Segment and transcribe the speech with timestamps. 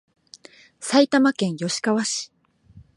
[0.79, 2.31] 埼玉県吉川市